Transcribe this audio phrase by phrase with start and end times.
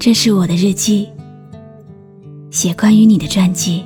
[0.00, 1.08] 这是我的日记，
[2.52, 3.84] 写关于你的传记。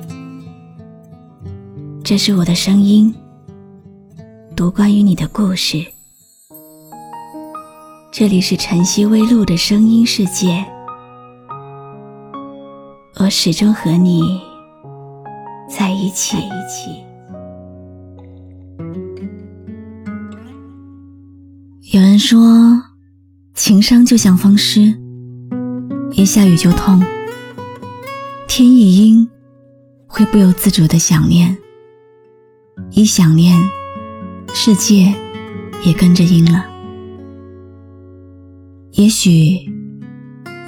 [2.03, 3.11] 这是我的声音，
[4.55, 5.83] 读关于你的故事。
[8.11, 10.63] 这里是晨曦微露的声音世界，
[13.19, 14.39] 我始终和你
[15.67, 16.37] 在一起。
[21.91, 22.39] 有人说，
[23.55, 25.02] 情商就像风湿。
[26.15, 27.03] 一下雨就痛，
[28.47, 29.27] 天一阴，
[30.05, 31.57] 会不由自主的想念。
[32.91, 33.59] 一想念，
[34.53, 35.13] 世界
[35.83, 36.65] 也跟着阴了。
[38.91, 39.57] 也许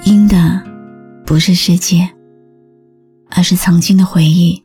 [0.04, 0.60] 阴的
[1.24, 2.10] 不是世界，
[3.30, 4.60] 而是曾经的回忆。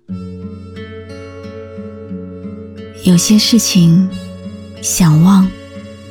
[3.06, 4.10] 有些事情
[4.82, 5.48] 想忘，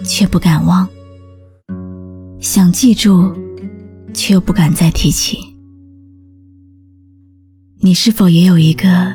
[0.04, 0.86] 却不敢忘；
[2.40, 3.34] 想记住。
[4.12, 5.38] 却又不敢再提起。
[7.80, 9.12] 你是否也有一个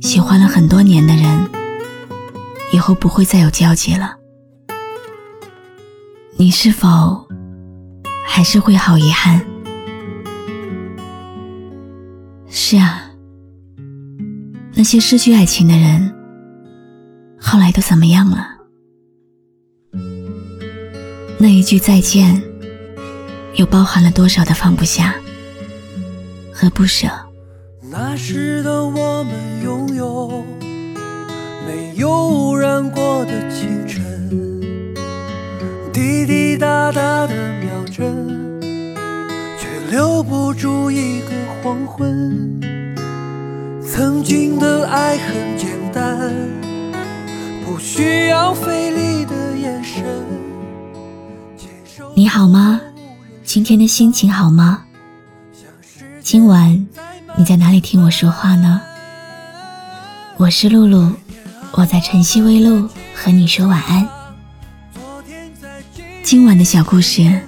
[0.00, 1.50] 喜欢了很多年的人，
[2.72, 4.16] 以后不会再有交集了？
[6.38, 7.28] 你是否
[8.26, 9.44] 还是会好遗憾？
[12.48, 13.10] 是啊，
[14.74, 16.14] 那些失去爱情的人，
[17.38, 18.48] 后来都怎么样了？
[21.38, 22.42] 那一句再见。
[23.56, 25.14] 又包含了多少的放不下
[26.52, 27.08] 和不舍？
[27.90, 30.42] 那时的我们拥有
[31.66, 34.30] 没有污染过的清晨，
[35.92, 38.58] 滴滴答答的秒针，
[39.58, 41.28] 却留不住一个
[41.62, 42.58] 黄昏。
[43.86, 46.32] 曾经的爱很简单，
[47.66, 50.02] 不需要费力的眼神。
[52.14, 52.80] 你好吗？
[53.52, 54.82] 今天的心情好吗？
[56.22, 56.86] 今晚
[57.36, 58.80] 你在哪里听我说话呢？
[60.38, 61.12] 我是露露，
[61.72, 64.08] 我在晨曦微露和你说晚安。
[66.22, 67.42] 今晚的小故事，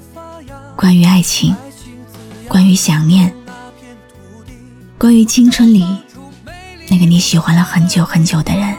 [0.77, 1.57] 关于爱情，
[2.49, 3.35] 关于想念，
[4.99, 5.87] 关于青春里
[6.91, 8.77] 那个你喜欢了很久很久的人。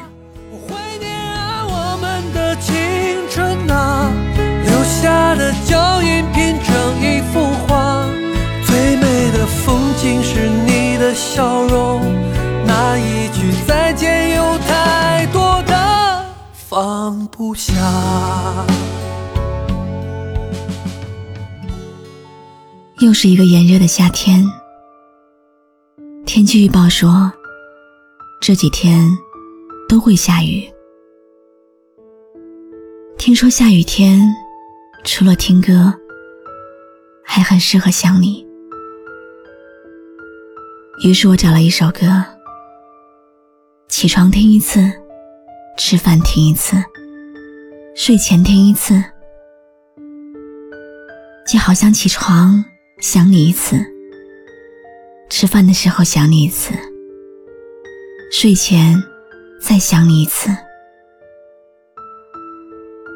[7.34, 10.22] 我们的青春啊，留下的风景。
[10.22, 12.02] 是你的笑容，
[12.66, 17.74] 那一句再见有太多的放不下。
[23.00, 24.44] 又是一个炎热的夏天，
[26.26, 27.32] 天气预报说
[28.42, 29.06] 这几天
[29.88, 30.68] 都会下雨。
[33.18, 34.22] 听说下雨天
[35.04, 35.94] 除了听歌，
[37.26, 38.46] 还很适合想你。
[41.04, 42.24] 于是我找了一首歌，
[43.90, 44.80] 起床听一次，
[45.78, 46.78] 吃饭听一次，
[47.96, 49.04] 睡前听一次，
[51.46, 52.64] 就好像起床
[53.00, 53.76] 想你一次，
[55.30, 56.72] 吃饭的时候想你一次，
[58.32, 58.96] 睡前
[59.60, 60.50] 再想你一次。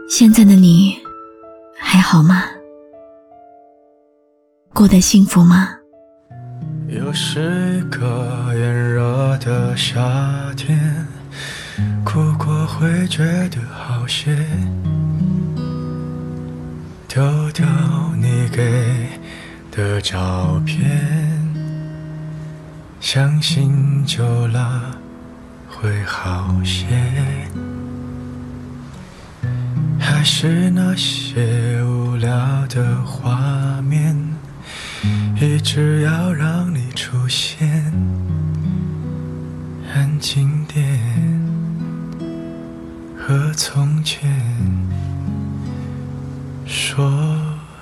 [0.09, 0.97] 现在的你
[1.77, 2.43] 还好吗？
[4.79, 5.67] 过得幸福吗？
[6.87, 9.99] 又是一个炎热的夏
[10.55, 11.05] 天，
[12.05, 14.33] 哭过会觉得好些。
[17.09, 17.67] 丢掉
[18.15, 19.19] 你给
[19.69, 20.81] 的照片，
[23.01, 24.97] 相信久了
[25.67, 26.85] 会好些。
[29.99, 34.28] 还是那些无聊的画面。
[35.39, 37.83] 一直要让你出现，
[39.93, 40.99] 很经典，
[43.17, 44.29] 和从前
[46.65, 47.37] 说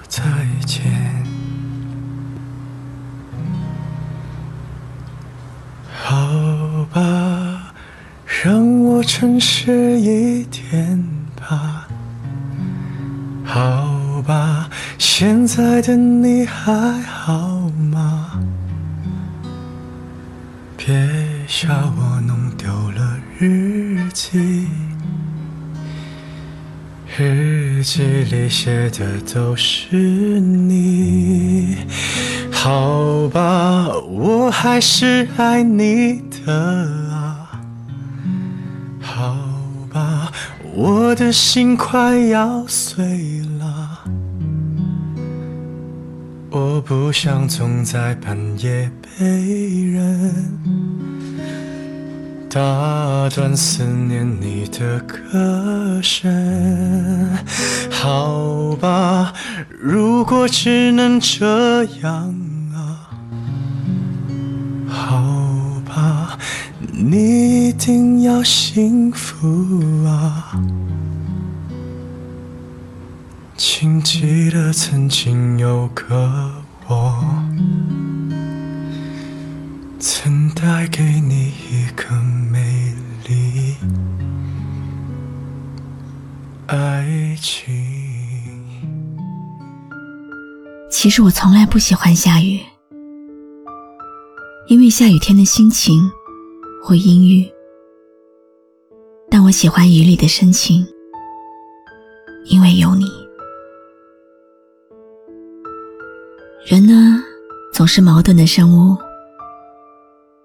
[0.08, 0.24] 再
[0.66, 0.86] 见。
[6.04, 7.74] 好吧，
[8.44, 11.04] 让我诚实一点
[11.36, 11.88] 吧。
[13.44, 13.87] 好
[14.28, 14.70] 吧。
[14.98, 18.40] 现在的你还好吗？
[20.76, 20.96] 别
[21.48, 24.68] 笑我弄丢了日记，
[27.18, 29.96] 日记里写的都是
[30.40, 31.78] 你。
[32.52, 36.54] 好吧，我还是爱你的
[37.12, 37.62] 啊。
[39.02, 39.36] 好
[39.92, 40.32] 吧，
[40.74, 43.57] 我的心快要碎了。
[46.58, 46.78] 我。
[46.88, 49.26] 不想总在半夜被
[49.92, 50.34] 人
[52.50, 56.32] 打断思念你的歌声。
[57.92, 59.34] 好吧，
[59.82, 62.34] 如果只能这样
[62.74, 63.10] 啊，
[64.88, 66.40] 好吧，
[66.94, 70.58] 你一定要幸福啊。
[73.58, 76.52] 请记得曾经有个
[76.88, 77.26] 我，
[80.00, 82.14] 曾带给你一个
[82.52, 82.94] 美
[83.28, 83.76] 丽
[86.68, 87.74] 爱情。
[90.92, 92.62] 其实我从来不喜欢下雨，
[94.68, 96.00] 因为下雨天的心情
[96.84, 97.52] 会阴郁，
[99.32, 100.86] 但我喜欢雨里的深情，
[102.46, 103.27] 因为有你。
[106.70, 107.24] 人呢，
[107.72, 108.98] 总是矛盾的生物，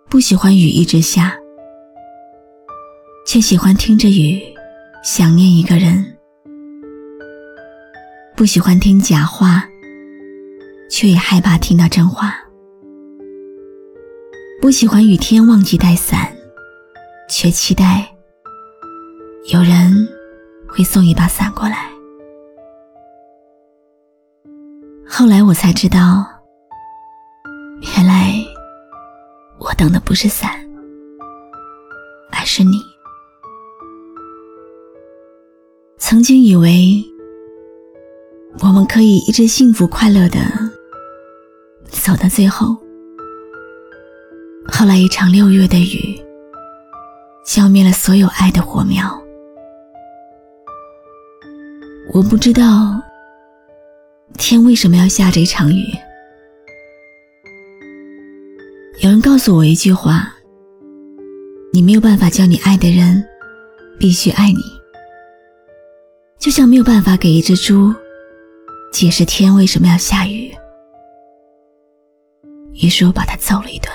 [0.08, 1.36] 不喜欢雨一直下，
[3.26, 4.40] 却喜欢听着雨
[5.02, 6.00] 想念一个人；
[8.36, 9.68] 不喜欢听假话，
[10.88, 12.28] 却也害怕听到真话；
[14.60, 16.32] 不喜欢雨天忘记带伞，
[17.28, 18.08] 却期待
[19.52, 20.08] 有人
[20.68, 21.91] 会送一把伞过来。
[25.14, 26.26] 后来我才知道，
[27.82, 28.32] 原来
[29.58, 30.50] 我等的不是伞，
[32.30, 32.80] 而是你。
[35.98, 37.04] 曾经以为
[38.60, 40.38] 我们可以一直幸福快乐的
[41.90, 42.74] 走到最后，
[44.72, 46.18] 后来一场六月的雨，
[47.44, 49.06] 浇灭了所有爱的火苗。
[52.14, 52.98] 我不知道。
[54.38, 55.86] 天为什么要下这场雨？
[59.00, 60.32] 有人告诉我一句话：
[61.72, 63.24] 你没有办法叫你爱的人
[63.98, 64.62] 必须爱你，
[66.38, 67.94] 就像没有办法给一只猪
[68.92, 70.52] 解释天为什么要下雨。
[72.74, 73.90] 于是我把他揍了一顿，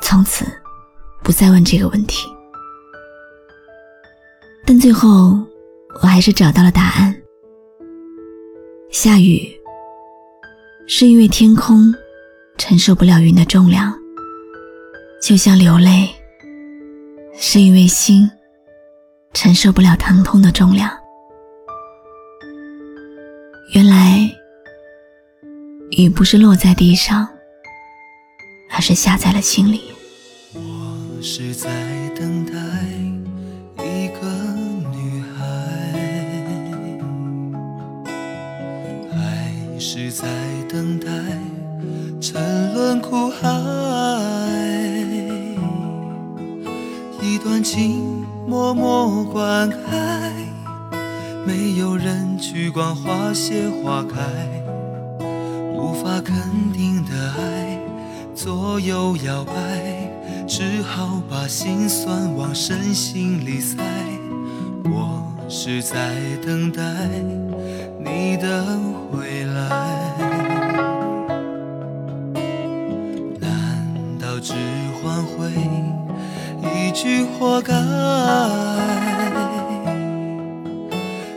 [0.00, 0.44] 从此
[1.22, 2.28] 不再问这个问题。
[4.64, 5.38] 但最后，
[6.02, 7.14] 我还是找到了答案。
[8.92, 9.50] 下雨，
[10.86, 11.92] 是因为天空
[12.58, 13.90] 承受不了云的重量；
[15.18, 16.10] 就像流泪，
[17.34, 18.30] 是因为心
[19.32, 20.90] 承受不了疼痛的重量。
[23.72, 24.30] 原来，
[25.92, 27.26] 雨不是落在地上，
[28.70, 29.80] 而是下在了心里。
[30.52, 31.70] 我是在
[32.10, 32.52] 等待。
[40.12, 40.28] 在
[40.68, 41.08] 等待
[42.20, 43.48] 沉沦苦海，
[47.22, 49.74] 一段情默默灌溉，
[51.46, 54.20] 没有人去管花谢花开，
[55.74, 56.36] 无法肯
[56.74, 57.78] 定的爱
[58.34, 60.12] 左右摇摆，
[60.46, 63.78] 只好把心酸往深心里塞。
[64.84, 66.14] 我是在
[66.44, 66.82] 等待
[68.04, 68.64] 你的
[69.10, 70.01] 回来，
[74.42, 74.54] 只
[75.00, 75.48] 换回
[76.74, 77.72] 一句活该？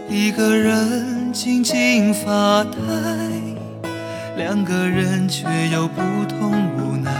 [0.09, 2.79] 一个人静静发呆，
[4.35, 7.11] 两个人却有不同无奈。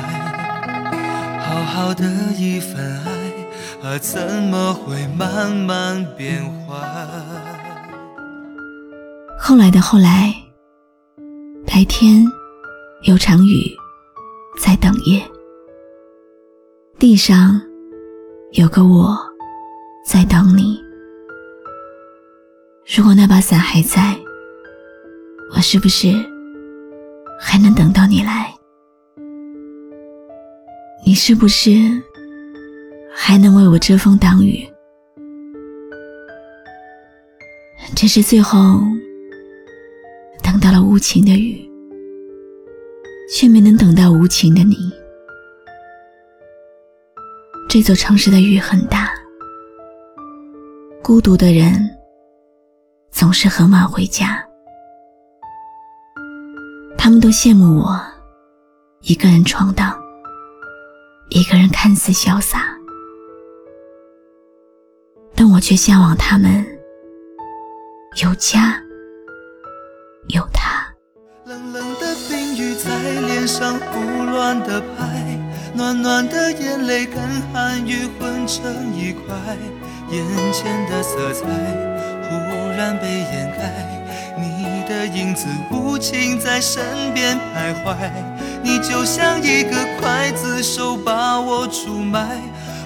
[1.42, 2.04] 好好的
[2.36, 2.84] 一份
[3.84, 6.76] 爱，啊，怎么会慢慢变坏？
[9.40, 10.34] 后来的后来，
[11.68, 12.26] 白天
[13.04, 13.72] 有场雨
[14.60, 15.22] 在等夜，
[17.08, 17.62] 地上
[18.54, 19.16] 有个我
[20.04, 20.82] 在等你。
[22.98, 24.18] 如果那把伞还在，
[25.56, 26.12] 我是不是
[27.40, 28.52] 还能等到你来？
[31.06, 31.70] 你是不是
[33.14, 34.68] 还能为我遮风挡雨？
[37.96, 38.80] 只是最后。
[40.42, 41.70] 等到了无情的雨，
[43.32, 44.92] 却没能等到无情的你。
[47.76, 49.14] 这座城市的雨很大。
[51.04, 51.74] 孤独的人
[53.12, 54.42] 总是很晚回家。
[56.98, 58.02] 他们都羡慕我
[59.02, 59.94] 一个人闯荡
[61.28, 62.64] 一个人看似潇洒。
[65.36, 66.66] 但我却向往他们
[68.24, 68.82] 有家
[70.30, 70.88] 有他。
[71.44, 75.45] 冷冷的冰雨在脸上胡乱的拍
[75.76, 79.36] 暖暖的眼泪跟寒雨混成一块，
[80.10, 81.46] 眼前的色彩
[82.30, 83.86] 忽然被掩盖，
[84.40, 86.82] 你的影子无情在身
[87.14, 88.10] 边徘徊，
[88.64, 92.40] 你就像一个刽子手把我出卖，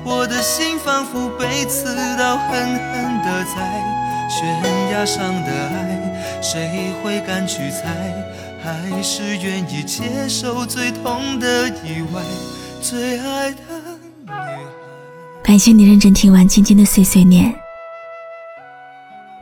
[0.03, 3.83] 我的心仿佛被刺刀狠狠的宰
[4.31, 7.85] 悬崖上的爱，谁会敢去猜？
[8.61, 12.21] 还是愿意接受最痛的意外，
[12.81, 13.57] 最爱的
[14.23, 14.59] 女孩。
[15.43, 17.53] 感谢你认真听完今天的碎碎念，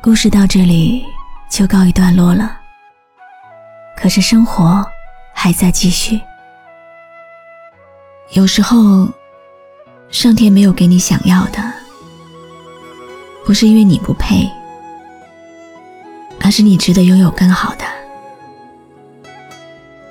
[0.02, 1.06] 故事到这里
[1.50, 2.58] 就告一段落了。
[3.96, 4.84] 可是生活
[5.34, 6.20] 还在继续，
[8.32, 9.08] 有时候
[10.10, 11.60] 上天没有给你想要的，
[13.46, 14.50] 不是因为你不配，
[16.42, 17.86] 而是你值得拥有更好的。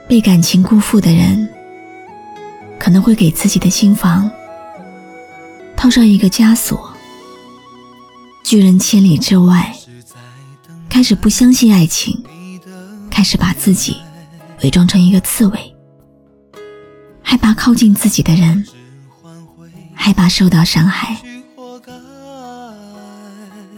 [0.09, 1.49] 被感情辜负的人，
[2.87, 4.31] 可能会给自己的心房
[5.77, 6.89] 套上一个枷锁。
[8.45, 9.75] 拒人千里之外，
[10.89, 12.23] 开始不相信爱情，
[13.11, 13.97] 开始把自己
[14.63, 15.75] 伪装成一个刺猬，
[17.23, 18.65] 害怕靠近自己的人，
[19.93, 21.21] 害怕受到伤害。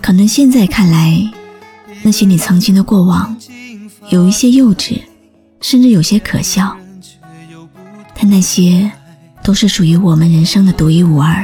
[0.03, 1.33] 可能现在看来，
[2.03, 3.35] 那些你曾经的过往，
[4.11, 5.01] 有一些幼稚。
[5.63, 6.77] 甚至有些可笑，
[8.15, 8.89] 但那些
[9.49, 11.43] 都是属于我们人生的独一无二。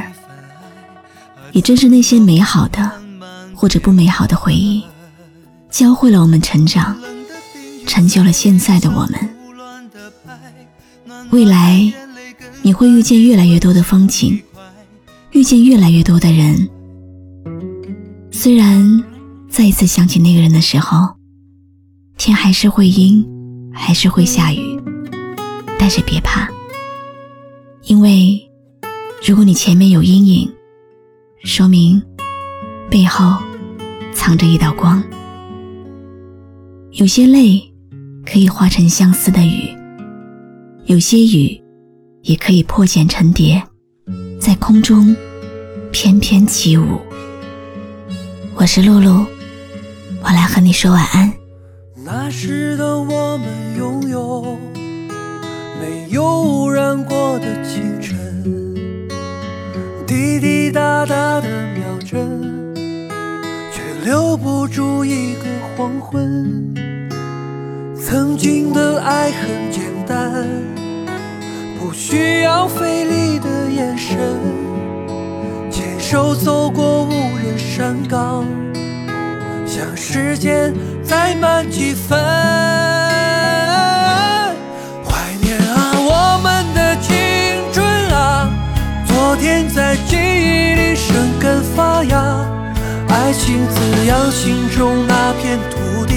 [1.53, 2.91] 也正是那些美好的
[3.55, 4.83] 或者不美好的回忆，
[5.71, 6.95] 教会了我们成长，
[7.87, 9.27] 成就了现在的我们。
[11.31, 11.91] 未来
[12.61, 14.39] 你会遇见越来越多的风景，
[15.31, 16.69] 遇见越来越多的人。
[18.29, 19.03] 虽然
[19.49, 21.15] 再一次想起那个人的时候，
[22.17, 23.25] 天还是会阴。
[23.77, 24.79] 还是会下雨，
[25.77, 26.47] 但是别怕，
[27.87, 28.41] 因为
[29.27, 30.51] 如果你前面有阴影，
[31.43, 32.01] 说明
[32.89, 33.37] 背后
[34.11, 35.03] 藏着一道光。
[36.93, 37.61] 有些泪
[38.25, 39.69] 可以化成相思的雨，
[40.85, 41.61] 有些雨
[42.23, 43.61] 也可以破茧成蝶，
[44.39, 45.15] 在空中
[45.91, 46.99] 翩翩起舞。
[48.55, 49.23] 我是露露，
[50.23, 51.31] 我来和你说晚安。
[52.03, 54.57] 那时的我们拥有
[55.85, 58.17] 没有污染过的清晨，
[60.07, 62.73] 滴滴答答的秒针，
[63.71, 65.41] 却留不住一个
[65.77, 66.73] 黄昏。
[67.95, 70.47] 曾经的爱很简单，
[71.79, 74.17] 不需要费力的眼神，
[75.69, 78.43] 牵手走过无人山岗。
[79.67, 80.73] 像时间
[81.03, 82.17] 再慢几分，
[90.15, 92.17] 记忆里生根发芽，
[93.09, 96.15] 爱情滋养心中那片土地，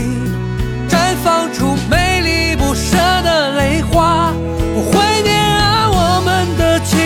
[0.88, 4.32] 绽放出美丽不舍的泪花。
[4.76, 6.96] 我怀念啊我们的青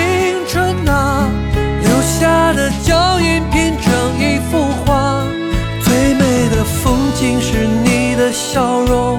[0.47, 1.27] 春啊，
[1.83, 5.25] 留下的脚印拼成一幅画。
[5.83, 9.19] 最美的风景是你的笑容，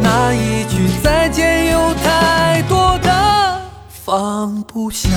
[0.00, 5.08] 那一句再见有太多的放不下。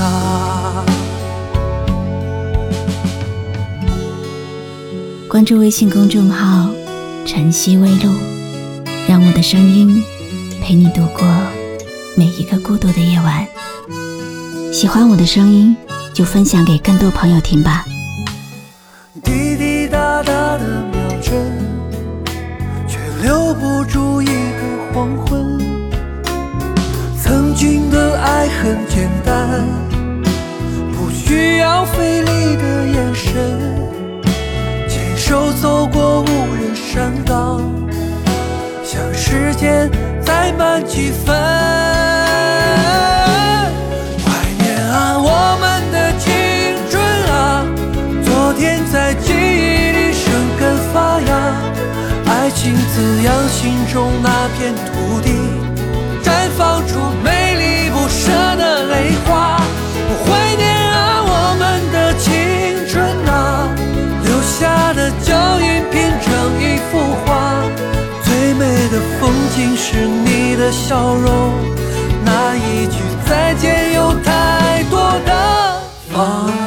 [5.34, 6.70] 关注微信公众号
[7.26, 8.12] “晨曦微露”，
[9.10, 10.04] 让我的声音
[10.62, 11.28] 陪你度过
[12.16, 13.44] 每一个孤独的夜晚。
[14.72, 15.76] 喜欢我的声音，
[16.14, 17.84] 就分享给更多朋友听吧。
[19.24, 21.58] 滴滴答答的秒针。
[22.88, 25.60] 却留不住一个黄昏。
[27.20, 29.66] 曾经的爱很简单，
[30.96, 33.83] 不需要费力的眼神，
[35.34, 37.60] 就走过无人山岗，
[38.84, 39.90] 想时间
[40.22, 41.36] 再慢几分。
[44.24, 46.30] 怀念啊，我们的青
[46.88, 47.66] 春啊，
[48.24, 51.32] 昨天在记忆里生根发芽。
[52.28, 55.43] 爱情滋养心中那片土地，
[68.94, 71.52] 的风景是你的笑容，
[72.24, 75.82] 那一句再见有太多的
[76.14, 76.63] 放。